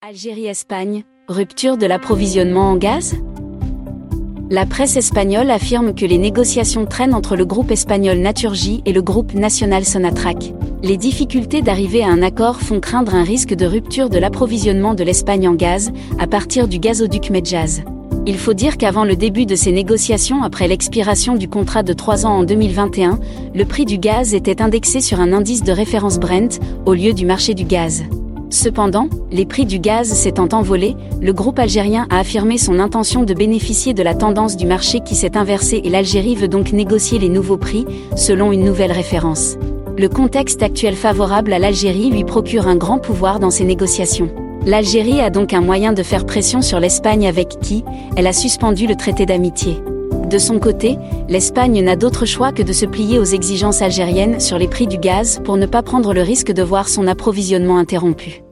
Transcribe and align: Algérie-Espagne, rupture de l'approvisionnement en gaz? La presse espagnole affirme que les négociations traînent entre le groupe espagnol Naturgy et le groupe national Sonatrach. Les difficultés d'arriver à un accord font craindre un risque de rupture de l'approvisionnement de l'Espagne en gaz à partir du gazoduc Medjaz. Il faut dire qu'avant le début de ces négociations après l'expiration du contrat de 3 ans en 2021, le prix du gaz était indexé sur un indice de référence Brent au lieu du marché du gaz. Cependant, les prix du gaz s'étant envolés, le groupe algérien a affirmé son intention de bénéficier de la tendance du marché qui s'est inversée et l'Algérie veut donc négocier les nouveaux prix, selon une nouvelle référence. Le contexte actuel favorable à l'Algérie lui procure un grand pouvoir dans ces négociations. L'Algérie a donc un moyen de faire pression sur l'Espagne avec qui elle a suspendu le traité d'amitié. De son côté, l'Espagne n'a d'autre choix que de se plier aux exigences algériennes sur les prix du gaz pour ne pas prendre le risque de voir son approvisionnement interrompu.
Algérie-Espagne, 0.00 1.02
rupture 1.26 1.76
de 1.76 1.84
l'approvisionnement 1.84 2.70
en 2.70 2.76
gaz? 2.76 3.16
La 4.48 4.64
presse 4.64 4.96
espagnole 4.96 5.50
affirme 5.50 5.92
que 5.92 6.06
les 6.06 6.18
négociations 6.18 6.86
traînent 6.86 7.14
entre 7.14 7.34
le 7.34 7.44
groupe 7.44 7.72
espagnol 7.72 8.18
Naturgy 8.18 8.80
et 8.86 8.92
le 8.92 9.02
groupe 9.02 9.34
national 9.34 9.84
Sonatrach. 9.84 10.52
Les 10.84 10.96
difficultés 10.96 11.62
d'arriver 11.62 12.04
à 12.04 12.10
un 12.10 12.22
accord 12.22 12.60
font 12.60 12.78
craindre 12.78 13.16
un 13.16 13.24
risque 13.24 13.54
de 13.54 13.66
rupture 13.66 14.08
de 14.08 14.18
l'approvisionnement 14.18 14.94
de 14.94 15.02
l'Espagne 15.02 15.48
en 15.48 15.54
gaz 15.54 15.90
à 16.20 16.28
partir 16.28 16.68
du 16.68 16.78
gazoduc 16.78 17.30
Medjaz. 17.30 17.82
Il 18.24 18.38
faut 18.38 18.54
dire 18.54 18.76
qu'avant 18.76 19.04
le 19.04 19.16
début 19.16 19.46
de 19.46 19.56
ces 19.56 19.72
négociations 19.72 20.44
après 20.44 20.68
l'expiration 20.68 21.34
du 21.34 21.48
contrat 21.48 21.82
de 21.82 21.92
3 21.92 22.24
ans 22.24 22.38
en 22.38 22.44
2021, 22.44 23.18
le 23.52 23.64
prix 23.64 23.84
du 23.84 23.98
gaz 23.98 24.32
était 24.32 24.62
indexé 24.62 25.00
sur 25.00 25.18
un 25.18 25.32
indice 25.32 25.64
de 25.64 25.72
référence 25.72 26.20
Brent 26.20 26.60
au 26.86 26.94
lieu 26.94 27.14
du 27.14 27.26
marché 27.26 27.54
du 27.54 27.64
gaz. 27.64 28.04
Cependant, 28.50 29.08
les 29.30 29.44
prix 29.44 29.66
du 29.66 29.78
gaz 29.78 30.08
s'étant 30.08 30.48
envolés, 30.52 30.96
le 31.20 31.32
groupe 31.34 31.58
algérien 31.58 32.06
a 32.08 32.20
affirmé 32.20 32.56
son 32.56 32.80
intention 32.80 33.24
de 33.24 33.34
bénéficier 33.34 33.92
de 33.92 34.02
la 34.02 34.14
tendance 34.14 34.56
du 34.56 34.64
marché 34.64 35.00
qui 35.00 35.14
s'est 35.14 35.36
inversée 35.36 35.82
et 35.84 35.90
l'Algérie 35.90 36.34
veut 36.34 36.48
donc 36.48 36.72
négocier 36.72 37.18
les 37.18 37.28
nouveaux 37.28 37.58
prix, 37.58 37.84
selon 38.16 38.50
une 38.50 38.64
nouvelle 38.64 38.92
référence. 38.92 39.56
Le 39.98 40.08
contexte 40.08 40.62
actuel 40.62 40.94
favorable 40.94 41.52
à 41.52 41.58
l'Algérie 41.58 42.10
lui 42.10 42.24
procure 42.24 42.68
un 42.68 42.76
grand 42.76 42.98
pouvoir 42.98 43.38
dans 43.38 43.50
ces 43.50 43.64
négociations. 43.64 44.30
L'Algérie 44.64 45.20
a 45.20 45.28
donc 45.28 45.52
un 45.52 45.60
moyen 45.60 45.92
de 45.92 46.02
faire 46.02 46.24
pression 46.24 46.62
sur 46.62 46.80
l'Espagne 46.80 47.26
avec 47.26 47.60
qui 47.60 47.84
elle 48.16 48.26
a 48.26 48.32
suspendu 48.32 48.86
le 48.86 48.96
traité 48.96 49.26
d'amitié. 49.26 49.76
De 50.28 50.36
son 50.36 50.58
côté, 50.58 50.98
l'Espagne 51.28 51.82
n'a 51.82 51.96
d'autre 51.96 52.26
choix 52.26 52.52
que 52.52 52.62
de 52.62 52.74
se 52.74 52.84
plier 52.84 53.18
aux 53.18 53.24
exigences 53.24 53.80
algériennes 53.80 54.40
sur 54.40 54.58
les 54.58 54.68
prix 54.68 54.86
du 54.86 54.98
gaz 54.98 55.40
pour 55.42 55.56
ne 55.56 55.64
pas 55.64 55.82
prendre 55.82 56.12
le 56.12 56.20
risque 56.20 56.52
de 56.52 56.62
voir 56.62 56.88
son 56.88 57.06
approvisionnement 57.06 57.78
interrompu. 57.78 58.42